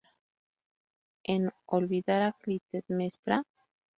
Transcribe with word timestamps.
En 1.25 1.53
"¿Olvidar 1.67 2.23
a 2.23 2.31
Clitemnestra? 2.31 3.43